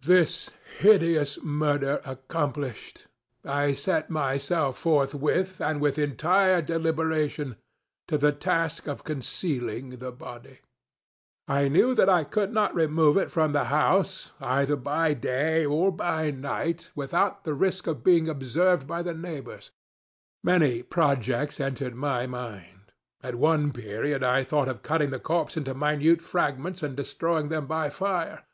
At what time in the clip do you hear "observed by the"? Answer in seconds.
18.30-19.12